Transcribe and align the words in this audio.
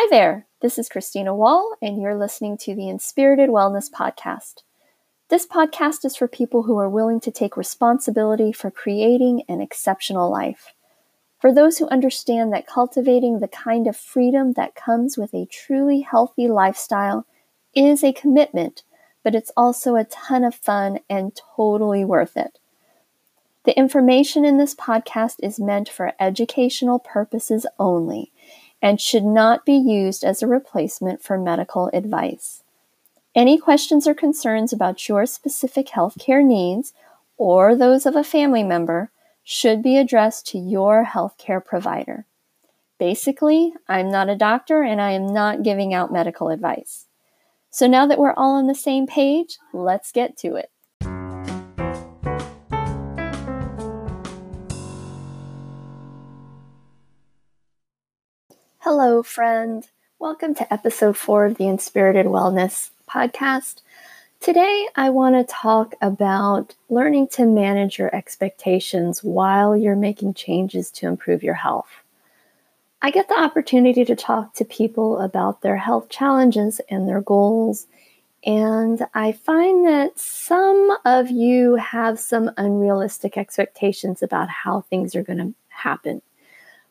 Hi 0.00 0.06
there, 0.10 0.46
this 0.60 0.78
is 0.78 0.88
Christina 0.88 1.34
Wall, 1.34 1.74
and 1.82 2.00
you're 2.00 2.14
listening 2.14 2.56
to 2.58 2.72
the 2.72 2.88
Inspirited 2.88 3.50
Wellness 3.50 3.90
Podcast. 3.90 4.62
This 5.28 5.44
podcast 5.44 6.04
is 6.04 6.14
for 6.14 6.28
people 6.28 6.62
who 6.62 6.78
are 6.78 6.88
willing 6.88 7.18
to 7.18 7.32
take 7.32 7.56
responsibility 7.56 8.52
for 8.52 8.70
creating 8.70 9.42
an 9.48 9.60
exceptional 9.60 10.30
life. 10.30 10.72
For 11.40 11.52
those 11.52 11.78
who 11.78 11.88
understand 11.88 12.52
that 12.52 12.64
cultivating 12.64 13.40
the 13.40 13.48
kind 13.48 13.88
of 13.88 13.96
freedom 13.96 14.52
that 14.52 14.76
comes 14.76 15.18
with 15.18 15.34
a 15.34 15.46
truly 15.46 16.02
healthy 16.02 16.46
lifestyle 16.46 17.26
is 17.74 18.04
a 18.04 18.12
commitment, 18.12 18.84
but 19.24 19.34
it's 19.34 19.50
also 19.56 19.96
a 19.96 20.04
ton 20.04 20.44
of 20.44 20.54
fun 20.54 21.00
and 21.10 21.36
totally 21.56 22.04
worth 22.04 22.36
it. 22.36 22.60
The 23.64 23.76
information 23.76 24.44
in 24.44 24.58
this 24.58 24.76
podcast 24.76 25.38
is 25.42 25.58
meant 25.58 25.88
for 25.88 26.12
educational 26.20 27.00
purposes 27.00 27.66
only 27.80 28.30
and 28.80 29.00
should 29.00 29.24
not 29.24 29.64
be 29.64 29.74
used 29.74 30.24
as 30.24 30.42
a 30.42 30.46
replacement 30.46 31.22
for 31.22 31.38
medical 31.38 31.88
advice. 31.92 32.62
Any 33.34 33.58
questions 33.58 34.06
or 34.06 34.14
concerns 34.14 34.72
about 34.72 35.08
your 35.08 35.26
specific 35.26 35.88
healthcare 35.88 36.44
needs 36.44 36.92
or 37.36 37.74
those 37.74 38.06
of 38.06 38.16
a 38.16 38.24
family 38.24 38.62
member 38.62 39.10
should 39.44 39.82
be 39.82 39.96
addressed 39.96 40.46
to 40.48 40.58
your 40.58 41.06
healthcare 41.06 41.64
provider. 41.64 42.26
Basically, 42.98 43.72
I'm 43.88 44.10
not 44.10 44.28
a 44.28 44.36
doctor 44.36 44.82
and 44.82 45.00
I 45.00 45.12
am 45.12 45.32
not 45.32 45.62
giving 45.62 45.94
out 45.94 46.12
medical 46.12 46.48
advice. 46.48 47.06
So 47.70 47.86
now 47.86 48.06
that 48.06 48.18
we're 48.18 48.32
all 48.32 48.56
on 48.56 48.66
the 48.66 48.74
same 48.74 49.06
page, 49.06 49.58
let's 49.72 50.10
get 50.10 50.36
to 50.38 50.56
it. 50.56 50.70
Hello, 58.90 59.22
friend. 59.22 59.86
Welcome 60.18 60.54
to 60.54 60.72
episode 60.72 61.14
four 61.14 61.44
of 61.44 61.58
the 61.58 61.68
Inspirited 61.68 62.24
Wellness 62.24 62.88
podcast. 63.06 63.82
Today, 64.40 64.88
I 64.96 65.10
want 65.10 65.34
to 65.34 65.44
talk 65.44 65.94
about 66.00 66.74
learning 66.88 67.28
to 67.32 67.44
manage 67.44 67.98
your 67.98 68.16
expectations 68.16 69.22
while 69.22 69.76
you're 69.76 69.94
making 69.94 70.32
changes 70.32 70.90
to 70.92 71.06
improve 71.06 71.42
your 71.42 71.52
health. 71.52 71.90
I 73.02 73.10
get 73.10 73.28
the 73.28 73.38
opportunity 73.38 74.06
to 74.06 74.16
talk 74.16 74.54
to 74.54 74.64
people 74.64 75.18
about 75.18 75.60
their 75.60 75.76
health 75.76 76.08
challenges 76.08 76.80
and 76.88 77.06
their 77.06 77.20
goals, 77.20 77.88
and 78.42 79.06
I 79.12 79.32
find 79.32 79.86
that 79.86 80.18
some 80.18 80.96
of 81.04 81.28
you 81.28 81.74
have 81.74 82.18
some 82.18 82.50
unrealistic 82.56 83.36
expectations 83.36 84.22
about 84.22 84.48
how 84.48 84.80
things 84.80 85.14
are 85.14 85.22
going 85.22 85.40
to 85.40 85.54
happen 85.68 86.22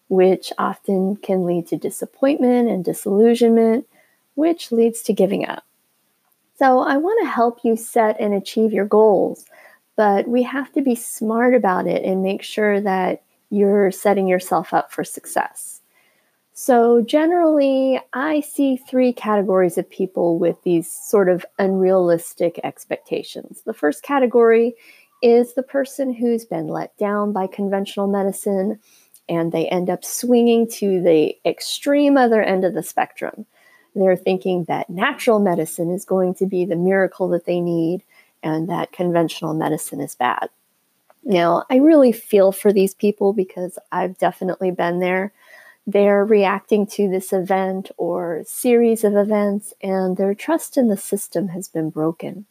which 0.09 0.51
often 0.57 1.15
can 1.17 1.45
lead 1.45 1.67
to 1.67 1.77
disappointment 1.77 2.69
and 2.69 2.83
disillusionment, 2.83 3.87
which 4.35 4.71
leads 4.71 5.01
to 5.03 5.13
giving 5.13 5.47
up. 5.47 5.65
So, 6.57 6.79
I 6.79 6.97
want 6.97 7.19
to 7.21 7.29
help 7.29 7.59
you 7.63 7.75
set 7.75 8.19
and 8.19 8.33
achieve 8.33 8.73
your 8.73 8.85
goals, 8.85 9.45
but 9.95 10.27
we 10.27 10.43
have 10.43 10.71
to 10.73 10.81
be 10.81 10.95
smart 10.95 11.53
about 11.53 11.87
it 11.87 12.03
and 12.03 12.23
make 12.23 12.41
sure 12.41 12.81
that 12.81 13.21
you're 13.49 13.91
setting 13.91 14.27
yourself 14.27 14.73
up 14.73 14.91
for 14.91 15.03
success. 15.03 15.81
So, 16.53 17.01
generally, 17.01 18.01
I 18.13 18.39
see 18.41 18.77
three 18.77 19.13
categories 19.13 19.77
of 19.77 19.87
people 19.87 20.39
with 20.39 20.63
these 20.63 20.91
sort 20.91 21.29
of 21.29 21.45
unrealistic 21.59 22.59
expectations. 22.63 23.61
The 23.63 23.75
first 23.75 24.01
category 24.01 24.73
is 25.21 25.53
the 25.53 25.61
person 25.61 26.11
who's 26.11 26.45
been 26.45 26.67
let 26.67 26.97
down 26.97 27.31
by 27.31 27.45
conventional 27.45 28.07
medicine 28.07 28.79
and 29.29 29.51
they 29.51 29.67
end 29.67 29.89
up 29.89 30.03
swinging 30.05 30.67
to 30.69 31.01
the 31.01 31.35
extreme 31.45 32.17
other 32.17 32.41
end 32.41 32.63
of 32.63 32.73
the 32.73 32.83
spectrum. 32.83 33.45
They're 33.95 34.15
thinking 34.15 34.65
that 34.65 34.89
natural 34.89 35.39
medicine 35.39 35.91
is 35.91 36.05
going 36.05 36.35
to 36.35 36.45
be 36.45 36.65
the 36.65 36.75
miracle 36.75 37.27
that 37.29 37.45
they 37.45 37.59
need 37.59 38.03
and 38.43 38.69
that 38.69 38.91
conventional 38.91 39.53
medicine 39.53 39.99
is 39.99 40.15
bad. 40.15 40.49
Now, 41.23 41.65
I 41.69 41.77
really 41.77 42.11
feel 42.11 42.51
for 42.51 42.71
these 42.71 42.93
people 42.93 43.33
because 43.33 43.77
I've 43.91 44.17
definitely 44.17 44.71
been 44.71 44.99
there. 44.99 45.33
They're 45.85 46.23
reacting 46.23 46.85
to 46.87 47.09
this 47.09 47.33
event 47.33 47.91
or 47.97 48.43
series 48.45 49.03
of 49.03 49.15
events, 49.15 49.73
and 49.81 50.15
their 50.15 50.35
trust 50.35 50.77
in 50.77 50.89
the 50.89 50.97
system 50.97 51.49
has 51.49 51.67
been 51.67 51.89
broken. 51.89 52.45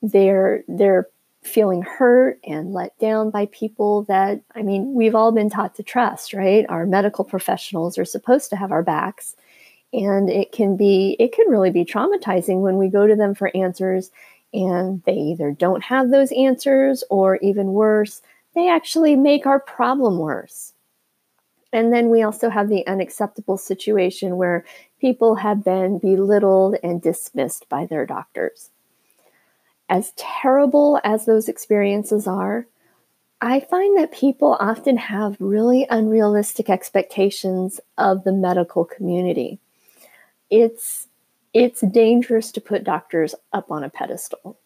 They're, 0.00 0.64
they're 0.66 1.08
feeling 1.42 1.82
hurt 1.82 2.38
and 2.44 2.72
let 2.72 2.96
down 2.98 3.30
by 3.30 3.46
people 3.46 4.04
that, 4.04 4.40
I 4.54 4.62
mean, 4.62 4.94
we've 4.94 5.14
all 5.14 5.32
been 5.32 5.50
taught 5.50 5.74
to 5.74 5.82
trust, 5.82 6.32
right? 6.32 6.64
Our 6.68 6.86
medical 6.86 7.24
professionals 7.24 7.98
are 7.98 8.04
supposed 8.04 8.50
to 8.50 8.56
have 8.56 8.70
our 8.70 8.82
backs. 8.82 9.36
And 9.92 10.30
it 10.30 10.52
can 10.52 10.76
be, 10.76 11.16
it 11.18 11.32
can 11.32 11.48
really 11.48 11.70
be 11.70 11.84
traumatizing 11.84 12.60
when 12.60 12.78
we 12.78 12.88
go 12.88 13.06
to 13.06 13.16
them 13.16 13.34
for 13.34 13.54
answers 13.56 14.10
and 14.54 15.02
they 15.04 15.14
either 15.14 15.50
don't 15.50 15.82
have 15.82 16.10
those 16.10 16.30
answers 16.32 17.02
or 17.10 17.36
even 17.36 17.72
worse, 17.72 18.22
they 18.54 18.68
actually 18.68 19.16
make 19.16 19.46
our 19.46 19.58
problem 19.58 20.18
worse. 20.18 20.72
And 21.72 21.92
then 21.92 22.10
we 22.10 22.22
also 22.22 22.50
have 22.50 22.68
the 22.68 22.86
unacceptable 22.86 23.56
situation 23.56 24.36
where 24.36 24.64
people 25.00 25.36
have 25.36 25.64
been 25.64 25.98
belittled 25.98 26.76
and 26.82 27.00
dismissed 27.00 27.68
by 27.68 27.86
their 27.86 28.06
doctors 28.06 28.70
as 29.92 30.14
terrible 30.16 30.98
as 31.04 31.26
those 31.26 31.50
experiences 31.50 32.26
are, 32.26 32.66
I 33.42 33.60
find 33.60 33.98
that 33.98 34.10
people 34.10 34.56
often 34.58 34.96
have 34.96 35.36
really 35.38 35.86
unrealistic 35.90 36.70
expectations 36.70 37.78
of 37.98 38.24
the 38.24 38.32
medical 38.32 38.86
community. 38.86 39.60
It's 40.48 41.08
it's 41.52 41.82
dangerous 41.82 42.52
to 42.52 42.60
put 42.62 42.84
doctors 42.84 43.34
up 43.52 43.70
on 43.70 43.84
a 43.84 43.90
pedestal. 43.90 44.58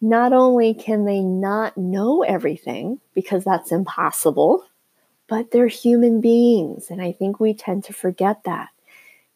Not 0.00 0.32
only 0.32 0.74
can 0.74 1.04
they 1.04 1.20
not 1.20 1.76
know 1.76 2.24
everything 2.24 2.98
because 3.14 3.44
that's 3.44 3.70
impossible, 3.70 4.64
but 5.28 5.52
they're 5.52 5.68
human 5.68 6.20
beings 6.20 6.90
and 6.90 7.00
I 7.00 7.12
think 7.12 7.38
we 7.38 7.54
tend 7.54 7.84
to 7.84 7.92
forget 7.92 8.42
that. 8.46 8.70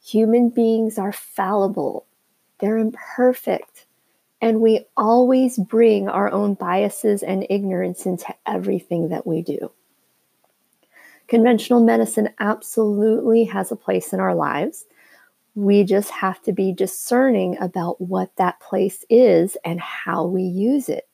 Human 0.04 0.48
beings 0.48 0.98
are 0.98 1.12
fallible. 1.12 2.04
They're 2.58 2.78
imperfect. 2.78 3.86
And 4.40 4.60
we 4.60 4.84
always 4.96 5.58
bring 5.58 6.08
our 6.08 6.30
own 6.30 6.54
biases 6.54 7.22
and 7.22 7.46
ignorance 7.48 8.04
into 8.04 8.34
everything 8.46 9.08
that 9.08 9.26
we 9.26 9.42
do. 9.42 9.70
Conventional 11.28 11.82
medicine 11.82 12.28
absolutely 12.38 13.44
has 13.44 13.72
a 13.72 13.76
place 13.76 14.12
in 14.12 14.20
our 14.20 14.34
lives. 14.34 14.84
We 15.54 15.84
just 15.84 16.10
have 16.10 16.42
to 16.42 16.52
be 16.52 16.72
discerning 16.72 17.56
about 17.60 18.00
what 18.00 18.36
that 18.36 18.60
place 18.60 19.04
is 19.08 19.56
and 19.64 19.80
how 19.80 20.26
we 20.26 20.42
use 20.42 20.88
it. 20.88 21.08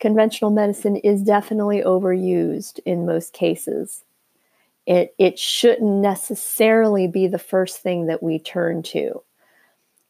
Conventional 0.00 0.50
medicine 0.50 0.96
is 0.96 1.22
definitely 1.22 1.82
overused 1.82 2.78
in 2.86 3.06
most 3.06 3.32
cases. 3.32 4.04
It, 4.86 5.14
it 5.18 5.38
shouldn't 5.38 6.00
necessarily 6.00 7.06
be 7.06 7.26
the 7.26 7.38
first 7.38 7.78
thing 7.78 8.06
that 8.06 8.22
we 8.22 8.38
turn 8.38 8.82
to. 8.84 9.22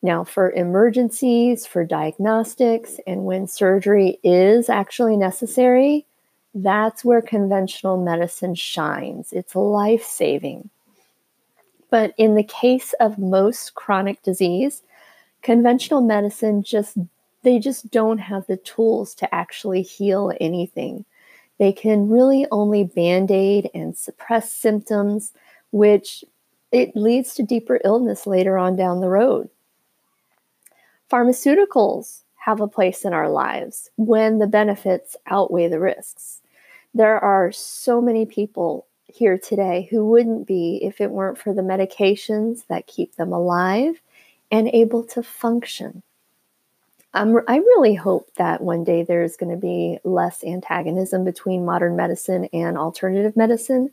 Now, 0.05 0.23
for 0.23 0.51
emergencies, 0.51 1.65
for 1.65 1.83
diagnostics, 1.83 3.01
and 3.07 3.25
when 3.25 3.47
surgery 3.47 4.19
is 4.23 4.69
actually 4.69 5.17
necessary, 5.17 6.05
that's 6.55 7.07
where 7.07 7.23
conventional 7.23 7.97
medicine 7.97 8.55
shines. 8.55 9.33
It's 9.33 9.57
life 9.57 10.05
saving. 10.05 10.69
But 11.89 12.13
in 12.19 12.35
the 12.35 12.43
case 12.43 12.93
of 13.01 13.17
most 13.17 13.77
chronic 13.77 14.23
disease, 14.23 14.83
conventional 15.41 16.03
medicine 16.03 16.63
just 16.63 16.99
they 17.43 17.59
just 17.59 17.91
don't 17.91 18.19
have 18.19 18.47
the 18.47 18.59
tools 18.59 19.15
to 19.15 19.35
actually 19.35 19.81
heal 19.81 20.35
anything. 20.39 21.07
They 21.59 21.73
can 21.73 22.11
really 22.11 22.47
only 22.51 22.85
band-aid 22.85 23.71
and 23.73 23.97
suppress 23.97 24.53
symptoms, 24.53 25.33
which 25.71 26.25
it 26.73 26.95
leads 26.95 27.35
to 27.37 27.43
deeper 27.43 27.81
illness 27.87 28.27
later 28.27 28.59
on 28.59 28.77
down 28.77 29.01
the 29.01 29.09
road. 29.09 29.49
Pharmaceuticals 31.11 32.23
have 32.37 32.61
a 32.61 32.69
place 32.69 33.05
in 33.05 33.13
our 33.13 33.29
lives 33.29 33.91
when 33.97 34.39
the 34.39 34.47
benefits 34.47 35.17
outweigh 35.27 35.69
the 35.69 35.81
risks. 35.81 36.41
There 36.93 37.19
are 37.19 37.53
so 37.53 38.01
many 38.01 38.27
people 38.27 38.87
here 39.07 39.39
today 39.39 39.89
who 39.91 40.07
wouldn't 40.07 40.47
be 40.47 40.81
if 40.83 41.01
it 41.01 41.11
weren't 41.11 41.39
for 41.39 41.53
the 41.53 41.63
medications 41.63 42.67
that 42.69 42.87
keep 42.87 43.17
them 43.17 43.33
alive 43.33 44.01
and 44.51 44.69
able 44.69 45.05
to 45.05 45.23
function. 45.23 46.03
I'm, 47.13 47.37
I 47.49 47.59
really 47.59 47.95
hope 47.95 48.29
that 48.37 48.61
one 48.61 48.83
day 48.83 49.05
there's 49.05 49.37
going 49.37 49.53
to 49.53 49.61
be 49.61 49.99
less 50.05 50.43
antagonism 50.43 51.25
between 51.25 51.65
modern 51.65 51.97
medicine 51.97 52.49
and 52.53 52.77
alternative 52.77 53.37
medicine, 53.37 53.91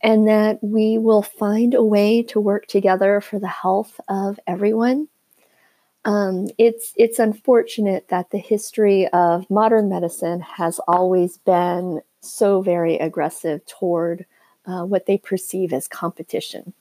and 0.00 0.28
that 0.28 0.62
we 0.62 0.96
will 0.98 1.22
find 1.22 1.74
a 1.74 1.82
way 1.82 2.22
to 2.24 2.40
work 2.40 2.66
together 2.66 3.20
for 3.20 3.38
the 3.38 3.48
health 3.48 4.00
of 4.08 4.38
everyone 4.46 5.08
um, 6.06 6.46
it's 6.56 6.92
it's 6.96 7.18
unfortunate 7.18 8.08
that 8.08 8.30
the 8.30 8.38
history 8.38 9.08
of 9.08 9.50
modern 9.50 9.88
medicine 9.88 10.40
has 10.40 10.78
always 10.86 11.38
been 11.38 12.00
so 12.20 12.62
very 12.62 12.96
aggressive 12.96 13.66
toward 13.66 14.24
uh, 14.66 14.84
what 14.84 15.06
they 15.06 15.18
perceive 15.18 15.72
as 15.72 15.88
competition. 15.88 16.72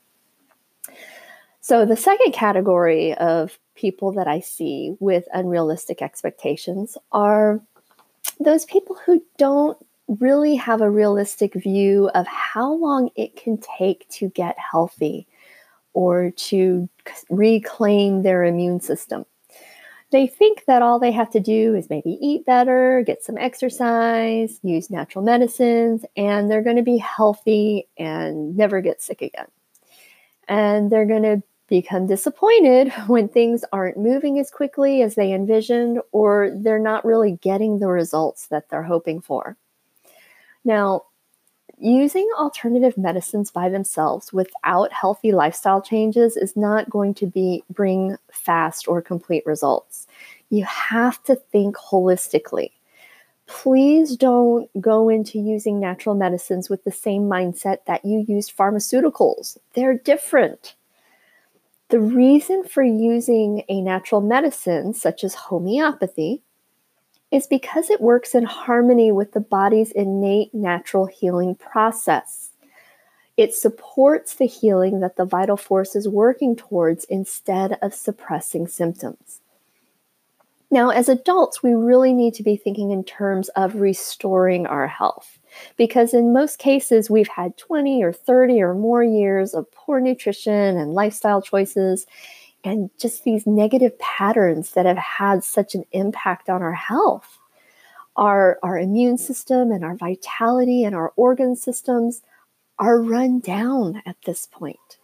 So, 1.59 1.85
the 1.85 1.97
second 1.97 2.33
category 2.33 3.15
of 3.15 3.57
people 3.73 4.11
that 4.11 4.27
I 4.27 4.41
see 4.41 4.95
with 4.99 5.25
unrealistic 5.33 6.03
expectations 6.03 6.95
are 7.11 7.59
those 8.39 8.65
people 8.65 8.95
who 9.07 9.23
don't 9.39 9.77
really 10.07 10.55
have 10.55 10.81
a 10.81 10.89
realistic 10.89 11.55
view 11.55 12.11
of 12.13 12.27
how 12.27 12.73
long 12.73 13.09
it 13.15 13.35
can 13.35 13.57
take 13.79 14.07
to 14.09 14.29
get 14.29 14.55
healthy 14.59 15.25
or 15.95 16.31
to 16.31 16.87
reclaim 17.29 18.21
their 18.21 18.43
immune 18.43 18.79
system. 18.79 19.25
They 20.11 20.27
think 20.27 20.65
that 20.65 20.81
all 20.81 20.99
they 20.99 21.11
have 21.11 21.31
to 21.31 21.39
do 21.39 21.73
is 21.73 21.89
maybe 21.89 22.19
eat 22.21 22.45
better, 22.45 23.03
get 23.05 23.23
some 23.23 23.37
exercise, 23.37 24.59
use 24.61 24.91
natural 24.91 25.23
medicines, 25.23 26.05
and 26.15 26.51
they're 26.51 26.61
going 26.61 26.75
to 26.75 26.83
be 26.83 26.97
healthy 26.97 27.87
and 27.97 28.55
never 28.55 28.81
get 28.81 29.01
sick 29.01 29.21
again. 29.21 29.47
And 30.47 30.91
they're 30.91 31.07
going 31.07 31.23
to 31.23 31.41
become 31.67 32.07
disappointed 32.07 32.93
when 33.07 33.27
things 33.27 33.65
aren't 33.71 33.97
moving 33.97 34.37
as 34.37 34.51
quickly 34.51 35.01
as 35.01 35.15
they 35.15 35.33
envisioned 35.33 35.99
or 36.11 36.51
they're 36.55 36.77
not 36.77 37.05
really 37.05 37.39
getting 37.41 37.79
the 37.79 37.87
results 37.87 38.47
that 38.47 38.69
they're 38.69 38.83
hoping 38.83 39.21
for. 39.21 39.57
Now, 40.63 41.03
using 41.79 42.27
alternative 42.37 42.97
medicines 42.97 43.51
by 43.51 43.69
themselves 43.69 44.31
without 44.31 44.91
healthy 44.93 45.31
lifestyle 45.31 45.81
changes 45.81 46.37
is 46.37 46.55
not 46.55 46.89
going 46.89 47.13
to 47.15 47.27
be 47.27 47.63
bring 47.69 48.17
fast 48.31 48.87
or 48.87 49.01
complete 49.01 49.45
results. 49.45 50.07
You 50.49 50.65
have 50.65 51.23
to 51.25 51.35
think 51.35 51.75
holistically. 51.75 52.71
Please 53.47 54.15
don't 54.15 54.69
go 54.81 55.09
into 55.09 55.37
using 55.37 55.79
natural 55.79 56.15
medicines 56.15 56.69
with 56.69 56.83
the 56.83 56.91
same 56.91 57.23
mindset 57.23 57.79
that 57.85 58.03
you 58.03 58.25
used 58.27 58.55
pharmaceuticals. 58.55 59.57
They're 59.73 59.97
different. 59.97 60.75
The 61.89 61.99
reason 61.99 62.63
for 62.63 62.81
using 62.81 63.63
a 63.69 63.81
natural 63.81 64.21
medicine, 64.21 64.93
such 64.95 65.23
as 65.23 65.35
homeopathy, 65.35 66.41
is 67.35 67.47
because 67.47 67.89
it 67.89 67.99
works 67.99 68.33
in 68.33 68.45
harmony 68.45 69.11
with 69.11 69.33
the 69.33 69.41
body's 69.41 69.91
innate 69.91 70.53
natural 70.53 71.05
healing 71.05 71.53
process. 71.53 72.51
It 73.35 73.53
supports 73.53 74.35
the 74.35 74.45
healing 74.45 75.01
that 75.01 75.17
the 75.17 75.25
vital 75.25 75.57
force 75.57 75.97
is 75.97 76.07
working 76.07 76.55
towards 76.55 77.03
instead 77.03 77.77
of 77.81 77.93
suppressing 77.93 78.67
symptoms. 78.69 79.41
Now, 80.71 80.91
as 80.91 81.09
adults, 81.09 81.61
we 81.61 81.73
really 81.73 82.13
need 82.13 82.35
to 82.35 82.43
be 82.43 82.55
thinking 82.55 82.91
in 82.91 83.03
terms 83.03 83.49
of 83.49 83.75
restoring 83.75 84.65
our 84.65 84.87
health 84.87 85.37
because 85.75 86.13
in 86.13 86.31
most 86.31 86.57
cases, 86.57 87.09
we've 87.09 87.27
had 87.27 87.57
20 87.57 88.01
or 88.01 88.13
30 88.13 88.61
or 88.61 88.73
more 88.73 89.03
years 89.03 89.53
of 89.53 89.69
poor 89.73 89.99
nutrition 89.99 90.77
and 90.77 90.93
lifestyle 90.93 91.41
choices 91.41 92.07
and 92.65 92.89
just 92.99 93.23
these 93.23 93.45
negative 93.45 93.97
patterns 93.99 94.71
that 94.71 94.85
have 94.85 94.97
had 94.97 95.43
such 95.43 95.75
an 95.75 95.85
impact 95.91 96.49
on 96.49 96.61
our 96.61 96.73
health. 96.73 97.39
Our, 98.15 98.59
our 98.63 98.79
immune 98.79 99.17
system 99.17 99.71
and 99.71 99.83
our 99.83 99.95
vitality 99.95 100.83
and 100.83 100.95
our 100.95 101.11
organ 101.17 101.55
systems 101.55 102.21
are 102.79 103.01
run 103.01 103.39
down 103.39 104.01
at 104.05 104.15
this 104.25 104.45
point. 104.45 104.97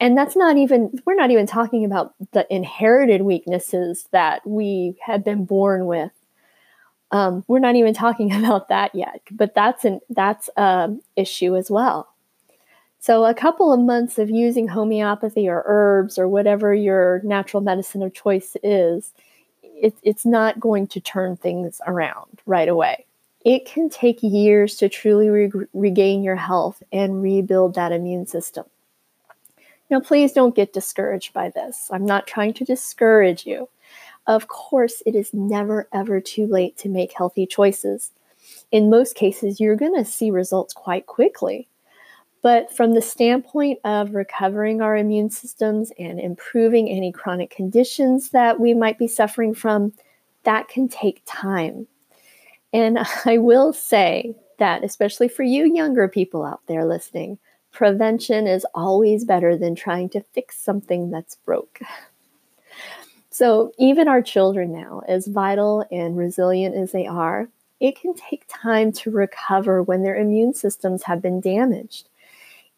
And 0.00 0.16
that's 0.16 0.36
not 0.36 0.56
even, 0.56 0.98
we're 1.04 1.14
not 1.14 1.30
even 1.30 1.46
talking 1.46 1.84
about 1.84 2.14
the 2.32 2.46
inherited 2.54 3.22
weaknesses 3.22 4.08
that 4.12 4.46
we 4.46 4.96
have 5.04 5.24
been 5.24 5.44
born 5.44 5.86
with 5.86 6.12
um, 7.10 7.44
we're 7.48 7.58
not 7.58 7.76
even 7.76 7.94
talking 7.94 8.32
about 8.44 8.68
that 8.68 8.94
yet, 8.94 9.20
but 9.30 9.54
that's 9.54 9.84
an 9.84 10.00
that's 10.10 10.48
an 10.56 11.00
issue 11.16 11.56
as 11.56 11.70
well. 11.70 12.08
So 13.00 13.24
a 13.24 13.34
couple 13.34 13.72
of 13.72 13.80
months 13.80 14.18
of 14.18 14.28
using 14.28 14.68
homeopathy 14.68 15.48
or 15.48 15.62
herbs 15.66 16.18
or 16.18 16.28
whatever 16.28 16.74
your 16.74 17.20
natural 17.22 17.62
medicine 17.62 18.02
of 18.02 18.12
choice 18.12 18.56
is, 18.62 19.12
it, 19.62 19.94
it's 20.02 20.26
not 20.26 20.58
going 20.58 20.88
to 20.88 21.00
turn 21.00 21.36
things 21.36 21.80
around 21.86 22.40
right 22.44 22.68
away. 22.68 23.06
It 23.44 23.64
can 23.64 23.88
take 23.88 24.18
years 24.22 24.76
to 24.76 24.88
truly 24.88 25.28
re- 25.28 25.66
regain 25.72 26.24
your 26.24 26.36
health 26.36 26.82
and 26.92 27.22
rebuild 27.22 27.74
that 27.74 27.92
immune 27.92 28.26
system. 28.26 28.64
Now, 29.90 30.00
please 30.00 30.32
don't 30.32 30.56
get 30.56 30.72
discouraged 30.72 31.32
by 31.32 31.50
this. 31.50 31.88
I'm 31.90 32.04
not 32.04 32.26
trying 32.26 32.52
to 32.54 32.64
discourage 32.64 33.46
you. 33.46 33.68
Of 34.26 34.48
course, 34.48 35.02
it 35.06 35.14
is 35.14 35.32
never 35.32 35.88
ever 35.94 36.20
too 36.20 36.46
late 36.46 36.76
to 36.78 36.88
make 36.90 37.12
healthy 37.12 37.46
choices. 37.46 38.10
In 38.70 38.90
most 38.90 39.14
cases, 39.14 39.60
you're 39.60 39.76
going 39.76 39.94
to 39.94 40.04
see 40.04 40.30
results 40.30 40.74
quite 40.74 41.06
quickly. 41.06 41.68
But 42.42 42.74
from 42.74 42.94
the 42.94 43.02
standpoint 43.02 43.80
of 43.84 44.14
recovering 44.14 44.80
our 44.80 44.96
immune 44.96 45.30
systems 45.30 45.90
and 45.98 46.20
improving 46.20 46.88
any 46.88 47.10
chronic 47.10 47.50
conditions 47.50 48.30
that 48.30 48.60
we 48.60 48.74
might 48.74 48.98
be 48.98 49.08
suffering 49.08 49.54
from, 49.54 49.92
that 50.44 50.68
can 50.68 50.88
take 50.88 51.22
time. 51.26 51.86
And 52.72 52.98
I 53.24 53.38
will 53.38 53.72
say 53.72 54.34
that, 54.58 54.84
especially 54.84 55.28
for 55.28 55.42
you 55.42 55.64
younger 55.64 56.08
people 56.08 56.44
out 56.44 56.60
there 56.66 56.84
listening, 56.84 57.38
prevention 57.72 58.46
is 58.46 58.66
always 58.74 59.24
better 59.24 59.56
than 59.56 59.74
trying 59.74 60.08
to 60.10 60.20
fix 60.20 60.58
something 60.58 61.10
that's 61.10 61.36
broke. 61.36 61.80
So, 63.30 63.72
even 63.78 64.08
our 64.08 64.20
children 64.20 64.72
now, 64.72 65.02
as 65.06 65.28
vital 65.28 65.86
and 65.92 66.16
resilient 66.16 66.74
as 66.74 66.90
they 66.90 67.06
are, 67.06 67.48
it 67.78 68.00
can 68.00 68.12
take 68.14 68.44
time 68.48 68.90
to 68.92 69.12
recover 69.12 69.80
when 69.80 70.02
their 70.02 70.16
immune 70.16 70.54
systems 70.54 71.04
have 71.04 71.22
been 71.22 71.40
damaged. 71.40 72.08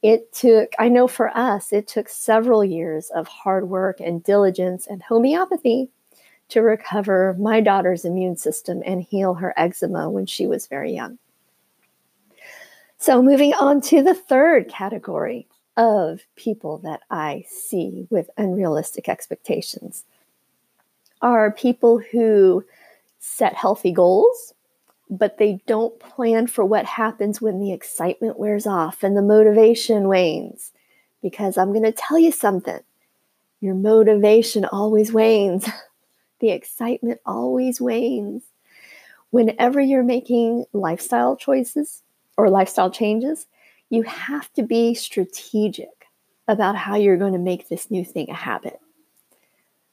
It 0.02 0.32
took, 0.32 0.72
I 0.78 0.88
know 0.88 1.06
for 1.06 1.28
us, 1.36 1.72
it 1.72 1.86
took 1.86 2.08
several 2.08 2.64
years 2.64 3.10
of 3.10 3.28
hard 3.28 3.68
work 3.68 4.00
and 4.00 4.22
diligence 4.22 4.86
and 4.86 5.02
homeopathy 5.02 5.90
to 6.48 6.62
recover 6.62 7.36
my 7.38 7.60
daughter's 7.60 8.04
immune 8.04 8.36
system 8.36 8.82
and 8.84 9.02
heal 9.02 9.34
her 9.34 9.54
eczema 9.56 10.08
when 10.10 10.26
she 10.26 10.46
was 10.46 10.66
very 10.66 10.92
young. 10.92 11.18
So, 12.98 13.22
moving 13.22 13.54
on 13.54 13.80
to 13.82 14.02
the 14.02 14.14
third 14.14 14.68
category 14.68 15.46
of 15.76 16.20
people 16.36 16.78
that 16.78 17.00
I 17.10 17.44
see 17.48 18.06
with 18.10 18.28
unrealistic 18.36 19.08
expectations 19.08 20.04
are 21.22 21.50
people 21.50 21.98
who 21.98 22.64
set 23.18 23.54
healthy 23.54 23.92
goals, 23.92 24.54
but 25.10 25.38
they 25.38 25.60
don't 25.66 25.98
plan 25.98 26.46
for 26.46 26.64
what 26.64 26.84
happens 26.84 27.40
when 27.40 27.58
the 27.58 27.72
excitement 27.72 28.38
wears 28.38 28.66
off 28.66 29.02
and 29.02 29.16
the 29.16 29.22
motivation 29.22 30.06
wanes. 30.06 30.70
Because 31.20 31.58
I'm 31.58 31.72
going 31.72 31.84
to 31.84 31.92
tell 31.92 32.18
you 32.18 32.32
something 32.32 32.80
your 33.60 33.74
motivation 33.74 34.64
always 34.64 35.12
wanes, 35.12 35.68
the 36.40 36.50
excitement 36.50 37.20
always 37.26 37.80
wanes. 37.80 38.44
Whenever 39.30 39.80
you're 39.80 40.02
making 40.02 40.64
lifestyle 40.72 41.36
choices 41.36 42.02
or 42.38 42.48
lifestyle 42.48 42.90
changes, 42.90 43.46
you 43.90 44.02
have 44.04 44.50
to 44.54 44.62
be 44.62 44.94
strategic 44.94 46.06
about 46.48 46.74
how 46.74 46.96
you're 46.96 47.18
going 47.18 47.34
to 47.34 47.38
make 47.38 47.68
this 47.68 47.90
new 47.90 48.04
thing 48.04 48.30
a 48.30 48.34
habit. 48.34 48.80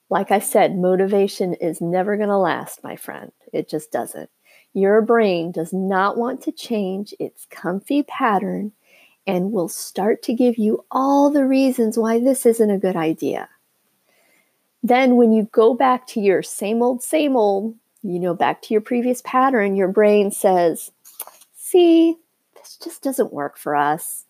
Like 0.09 0.31
I 0.31 0.39
said, 0.39 0.77
motivation 0.77 1.53
is 1.55 1.81
never 1.81 2.15
going 2.15 2.29
to 2.29 2.37
last, 2.37 2.83
my 2.83 2.95
friend. 2.95 3.31
It 3.51 3.67
just 3.67 3.91
doesn't. 3.91 4.29
Your 4.77 5.01
brain 5.01 5.51
does 5.51 5.73
not 5.73 6.17
want 6.17 6.43
to 6.43 6.51
change 6.51 7.11
its 7.19 7.47
comfy 7.49 8.03
pattern 8.03 8.73
and 9.25 9.51
will 9.51 9.69
start 9.69 10.21
to 10.21 10.35
give 10.35 10.59
you 10.59 10.85
all 10.91 11.31
the 11.31 11.47
reasons 11.47 11.97
why 11.97 12.19
this 12.19 12.45
isn't 12.45 12.69
a 12.69 12.77
good 12.77 12.95
idea. 12.95 13.49
Then, 14.83 15.15
when 15.15 15.31
you 15.31 15.49
go 15.51 15.73
back 15.73 16.05
to 16.09 16.21
your 16.21 16.43
same 16.43 16.83
old, 16.83 17.01
same 17.01 17.35
old, 17.35 17.73
you 18.03 18.19
know, 18.19 18.35
back 18.35 18.61
to 18.61 18.73
your 18.75 18.81
previous 18.81 19.19
pattern, 19.23 19.75
your 19.75 19.87
brain 19.87 20.29
says, 20.29 20.91
See, 21.55 22.17
this 22.53 22.77
just 22.77 23.01
doesn't 23.01 23.33
work 23.33 23.57
for 23.57 23.75
us. 23.75 24.25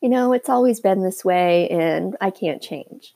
You 0.00 0.08
know, 0.08 0.32
it's 0.32 0.48
always 0.48 0.80
been 0.80 1.02
this 1.02 1.22
way 1.22 1.68
and 1.68 2.16
I 2.18 2.30
can't 2.30 2.62
change. 2.62 3.14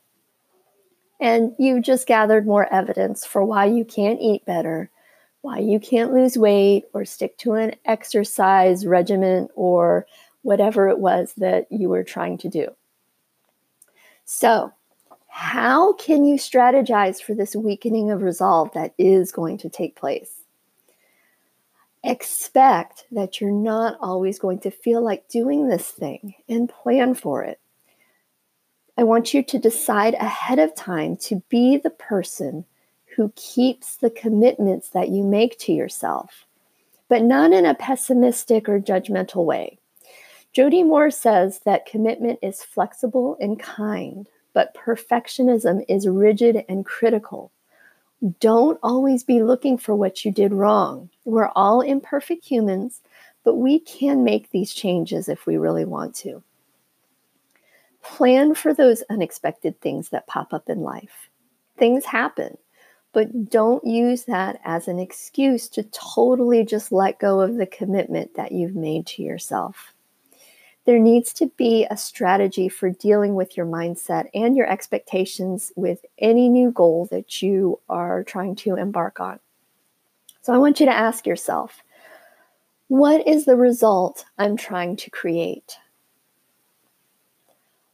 And 1.18 1.54
you 1.58 1.80
just 1.80 2.06
gathered 2.06 2.46
more 2.46 2.70
evidence 2.70 3.24
for 3.24 3.42
why 3.42 3.64
you 3.64 3.86
can't 3.86 4.20
eat 4.20 4.44
better, 4.44 4.90
why 5.44 5.58
you 5.58 5.78
can't 5.78 6.14
lose 6.14 6.38
weight 6.38 6.84
or 6.94 7.04
stick 7.04 7.36
to 7.36 7.52
an 7.52 7.74
exercise 7.84 8.86
regimen 8.86 9.46
or 9.54 10.06
whatever 10.40 10.88
it 10.88 10.98
was 10.98 11.34
that 11.36 11.66
you 11.70 11.90
were 11.90 12.02
trying 12.02 12.38
to 12.38 12.48
do. 12.48 12.66
So, 14.24 14.72
how 15.28 15.92
can 15.92 16.24
you 16.24 16.36
strategize 16.36 17.22
for 17.22 17.34
this 17.34 17.54
weakening 17.54 18.10
of 18.10 18.22
resolve 18.22 18.72
that 18.72 18.94
is 18.96 19.32
going 19.32 19.58
to 19.58 19.68
take 19.68 19.96
place? 19.96 20.32
Expect 22.02 23.04
that 23.12 23.38
you're 23.38 23.50
not 23.50 23.98
always 24.00 24.38
going 24.38 24.60
to 24.60 24.70
feel 24.70 25.04
like 25.04 25.28
doing 25.28 25.68
this 25.68 25.90
thing 25.90 26.36
and 26.48 26.70
plan 26.70 27.14
for 27.14 27.42
it. 27.44 27.60
I 28.96 29.02
want 29.02 29.34
you 29.34 29.42
to 29.42 29.58
decide 29.58 30.14
ahead 30.14 30.58
of 30.58 30.74
time 30.74 31.16
to 31.18 31.42
be 31.50 31.76
the 31.76 31.90
person 31.90 32.64
who 33.16 33.32
keeps 33.36 33.96
the 33.96 34.10
commitments 34.10 34.90
that 34.90 35.08
you 35.08 35.22
make 35.22 35.58
to 35.60 35.72
yourself, 35.72 36.46
but 37.08 37.22
not 37.22 37.52
in 37.52 37.66
a 37.66 37.74
pessimistic 37.74 38.68
or 38.68 38.80
judgmental 38.80 39.44
way. 39.44 39.78
Jody 40.52 40.82
Moore 40.82 41.10
says 41.10 41.60
that 41.60 41.86
commitment 41.86 42.38
is 42.42 42.62
flexible 42.62 43.36
and 43.40 43.58
kind, 43.58 44.28
but 44.52 44.74
perfectionism 44.74 45.84
is 45.88 46.06
rigid 46.06 46.64
and 46.68 46.86
critical. 46.86 47.50
Don't 48.40 48.78
always 48.82 49.24
be 49.24 49.42
looking 49.42 49.76
for 49.76 49.94
what 49.94 50.24
you 50.24 50.30
did 50.30 50.52
wrong. 50.52 51.10
We're 51.24 51.50
all 51.56 51.80
imperfect 51.80 52.44
humans, 52.44 53.02
but 53.42 53.56
we 53.56 53.80
can 53.80 54.24
make 54.24 54.50
these 54.50 54.72
changes 54.72 55.28
if 55.28 55.46
we 55.46 55.56
really 55.56 55.84
want 55.84 56.14
to. 56.16 56.42
Plan 58.02 58.54
for 58.54 58.72
those 58.72 59.02
unexpected 59.10 59.80
things 59.80 60.10
that 60.10 60.26
pop 60.26 60.54
up 60.54 60.70
in 60.70 60.80
life. 60.80 61.28
Things 61.76 62.04
happen, 62.04 62.56
but 63.14 63.48
don't 63.48 63.86
use 63.86 64.24
that 64.24 64.60
as 64.64 64.88
an 64.88 64.98
excuse 64.98 65.68
to 65.68 65.82
totally 65.84 66.64
just 66.64 66.92
let 66.92 67.18
go 67.18 67.40
of 67.40 67.56
the 67.56 67.66
commitment 67.66 68.34
that 68.34 68.52
you've 68.52 68.74
made 68.74 69.06
to 69.06 69.22
yourself 69.22 69.94
there 70.84 70.98
needs 70.98 71.32
to 71.34 71.46
be 71.56 71.86
a 71.90 71.96
strategy 71.96 72.68
for 72.68 72.90
dealing 72.90 73.34
with 73.34 73.56
your 73.56 73.66
mindset 73.66 74.28
and 74.34 74.56
your 74.56 74.70
expectations 74.70 75.72
with 75.76 76.04
any 76.18 76.48
new 76.48 76.70
goal 76.70 77.08
that 77.10 77.40
you 77.40 77.80
are 77.88 78.22
trying 78.22 78.54
to 78.54 78.76
embark 78.76 79.18
on. 79.18 79.38
So 80.42 80.52
I 80.52 80.58
want 80.58 80.80
you 80.80 80.86
to 80.86 80.92
ask 80.92 81.26
yourself 81.26 81.82
what 82.88 83.26
is 83.26 83.46
the 83.46 83.56
result 83.56 84.26
I'm 84.36 84.58
trying 84.58 84.96
to 84.96 85.10
create? 85.10 85.78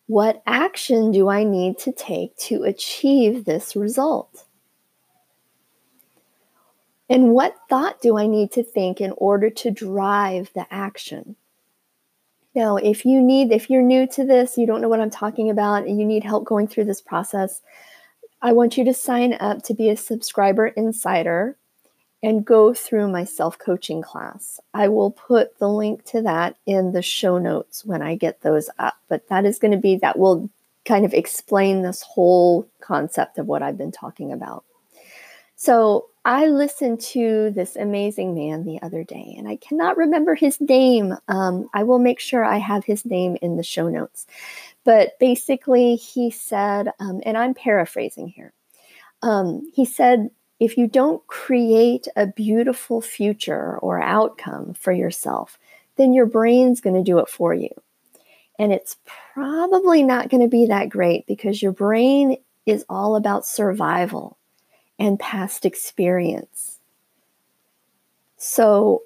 What 0.08 0.42
action 0.44 1.12
do 1.12 1.28
I 1.28 1.44
need 1.44 1.78
to 1.78 1.92
take 1.92 2.36
to 2.38 2.64
achieve 2.64 3.44
this 3.44 3.76
result? 3.76 4.46
And 7.10 7.32
what 7.32 7.56
thought 7.68 8.00
do 8.00 8.16
I 8.16 8.28
need 8.28 8.52
to 8.52 8.62
think 8.62 9.00
in 9.00 9.12
order 9.16 9.50
to 9.50 9.70
drive 9.72 10.52
the 10.54 10.64
action? 10.70 11.34
Now, 12.54 12.76
if 12.76 13.04
you 13.04 13.20
need, 13.20 13.50
if 13.50 13.68
you're 13.68 13.82
new 13.82 14.06
to 14.08 14.24
this, 14.24 14.56
you 14.56 14.64
don't 14.64 14.80
know 14.80 14.88
what 14.88 15.00
I'm 15.00 15.10
talking 15.10 15.50
about, 15.50 15.86
and 15.86 15.98
you 15.98 16.06
need 16.06 16.22
help 16.22 16.44
going 16.44 16.68
through 16.68 16.84
this 16.84 17.00
process, 17.00 17.62
I 18.40 18.52
want 18.52 18.78
you 18.78 18.84
to 18.84 18.94
sign 18.94 19.34
up 19.40 19.62
to 19.64 19.74
be 19.74 19.90
a 19.90 19.96
subscriber 19.96 20.68
insider 20.68 21.56
and 22.22 22.44
go 22.44 22.72
through 22.72 23.08
my 23.08 23.24
self 23.24 23.58
coaching 23.58 24.02
class. 24.02 24.60
I 24.72 24.86
will 24.86 25.10
put 25.10 25.58
the 25.58 25.68
link 25.68 26.04
to 26.06 26.22
that 26.22 26.56
in 26.64 26.92
the 26.92 27.02
show 27.02 27.38
notes 27.38 27.84
when 27.84 28.02
I 28.02 28.14
get 28.14 28.42
those 28.42 28.70
up, 28.78 28.94
but 29.08 29.28
that 29.28 29.44
is 29.44 29.58
going 29.58 29.72
to 29.72 29.78
be, 29.78 29.96
that 29.96 30.18
will 30.18 30.48
kind 30.84 31.04
of 31.04 31.12
explain 31.12 31.82
this 31.82 32.02
whole 32.02 32.68
concept 32.80 33.36
of 33.38 33.46
what 33.46 33.62
I've 33.62 33.78
been 33.78 33.92
talking 33.92 34.32
about. 34.32 34.64
So, 35.56 36.09
I 36.24 36.46
listened 36.46 37.00
to 37.00 37.50
this 37.50 37.76
amazing 37.76 38.34
man 38.34 38.64
the 38.64 38.80
other 38.82 39.04
day, 39.04 39.34
and 39.38 39.48
I 39.48 39.56
cannot 39.56 39.96
remember 39.96 40.34
his 40.34 40.60
name. 40.60 41.16
Um, 41.28 41.70
I 41.72 41.82
will 41.84 41.98
make 41.98 42.20
sure 42.20 42.44
I 42.44 42.58
have 42.58 42.84
his 42.84 43.06
name 43.06 43.38
in 43.40 43.56
the 43.56 43.62
show 43.62 43.88
notes. 43.88 44.26
But 44.84 45.18
basically, 45.18 45.96
he 45.96 46.30
said, 46.30 46.90
um, 47.00 47.22
and 47.24 47.38
I'm 47.38 47.54
paraphrasing 47.54 48.28
here, 48.28 48.52
um, 49.22 49.70
he 49.74 49.86
said, 49.86 50.30
if 50.58 50.76
you 50.76 50.86
don't 50.86 51.26
create 51.26 52.06
a 52.16 52.26
beautiful 52.26 53.00
future 53.00 53.78
or 53.78 54.02
outcome 54.02 54.74
for 54.74 54.92
yourself, 54.92 55.58
then 55.96 56.12
your 56.12 56.26
brain's 56.26 56.82
going 56.82 56.96
to 56.96 57.02
do 57.02 57.18
it 57.18 57.30
for 57.30 57.54
you. 57.54 57.70
And 58.58 58.72
it's 58.72 58.98
probably 59.34 60.02
not 60.02 60.28
going 60.28 60.42
to 60.42 60.48
be 60.48 60.66
that 60.66 60.90
great 60.90 61.26
because 61.26 61.62
your 61.62 61.72
brain 61.72 62.36
is 62.66 62.84
all 62.90 63.16
about 63.16 63.46
survival 63.46 64.36
and 65.00 65.18
past 65.18 65.64
experience. 65.64 66.78
So 68.36 69.02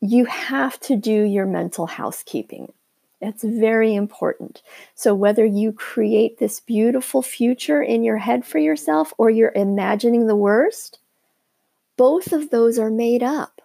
you 0.00 0.26
have 0.26 0.78
to 0.80 0.96
do 0.96 1.22
your 1.22 1.46
mental 1.46 1.86
housekeeping. 1.86 2.72
It's 3.20 3.42
very 3.42 3.94
important. 3.94 4.60
So, 4.94 5.14
whether 5.14 5.46
you 5.46 5.72
create 5.72 6.38
this 6.38 6.60
beautiful 6.60 7.22
future 7.22 7.80
in 7.80 8.04
your 8.04 8.18
head 8.18 8.44
for 8.44 8.58
yourself 8.58 9.14
or 9.16 9.30
you're 9.30 9.52
imagining 9.54 10.26
the 10.26 10.36
worst, 10.36 10.98
both 11.96 12.32
of 12.32 12.50
those 12.50 12.78
are 12.78 12.90
made 12.90 13.22
up. 13.22 13.62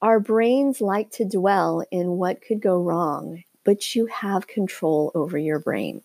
Our 0.00 0.18
brains 0.18 0.80
like 0.80 1.10
to 1.12 1.26
dwell 1.26 1.84
in 1.90 2.12
what 2.12 2.40
could 2.40 2.62
go 2.62 2.80
wrong, 2.80 3.42
but 3.64 3.94
you 3.94 4.06
have 4.06 4.46
control 4.46 5.10
over 5.14 5.36
your 5.36 5.58
brain. 5.58 6.02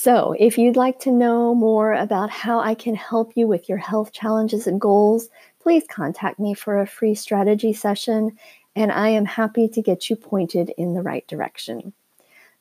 So, 0.00 0.32
if 0.38 0.58
you'd 0.58 0.76
like 0.76 1.00
to 1.00 1.10
know 1.10 1.56
more 1.56 1.92
about 1.92 2.30
how 2.30 2.60
I 2.60 2.76
can 2.76 2.94
help 2.94 3.32
you 3.34 3.48
with 3.48 3.68
your 3.68 3.78
health 3.78 4.12
challenges 4.12 4.68
and 4.68 4.80
goals, 4.80 5.28
please 5.60 5.82
contact 5.90 6.38
me 6.38 6.54
for 6.54 6.78
a 6.78 6.86
free 6.86 7.16
strategy 7.16 7.72
session, 7.72 8.38
and 8.76 8.92
I 8.92 9.08
am 9.08 9.24
happy 9.24 9.66
to 9.66 9.82
get 9.82 10.08
you 10.08 10.14
pointed 10.14 10.72
in 10.78 10.94
the 10.94 11.02
right 11.02 11.26
direction. 11.26 11.92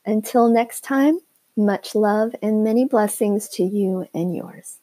Until 0.04 0.50
next 0.50 0.82
time, 0.82 1.20
much 1.56 1.94
love 1.94 2.36
and 2.42 2.64
many 2.64 2.86
blessings 2.86 3.48
to 3.50 3.64
you 3.64 4.08
and 4.16 4.36
yours. 4.36 4.80